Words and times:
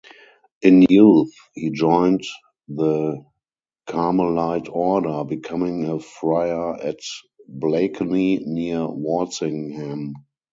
In 0.63 0.81
youth, 0.89 1.31
he 1.53 1.69
joined 1.69 2.23
the 2.67 3.23
Carmelite 3.85 4.67
Order, 4.67 5.25
becoming 5.25 5.85
a 5.85 5.99
friar 5.99 6.73
at 6.75 6.97
Blakeney, 7.47 8.39
near 8.43 8.87
Walsingham. 8.89 10.15